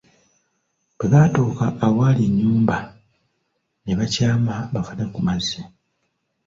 [0.97, 2.77] Bwe baatuuka awali ennyumba,
[3.83, 5.61] ne bakyama bafune ku mazzi.